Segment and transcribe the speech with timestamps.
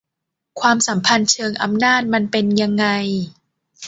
[0.59, 2.85] ความสัมพันธ์เชิงอำนาจมันเป็นยังไง